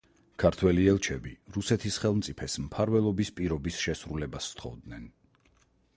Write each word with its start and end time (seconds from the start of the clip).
ქართველი 0.43 0.85
ელჩები 0.93 1.33
რუსეთის 1.57 1.99
ხელმწიფეს 2.05 2.57
მფარველობის 2.63 3.33
პირობის 3.41 3.79
შესრულებას 3.85 4.49
სთხოვდნენ. 4.55 5.09